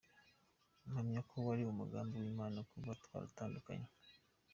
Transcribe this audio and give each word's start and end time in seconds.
Mpamya 0.89 1.21
ko 1.29 1.35
wari 1.47 1.63
umugambi 1.65 2.15
w’Imana 2.23 2.57
kuba 2.69 2.91
twaratandukanye. 3.03 3.87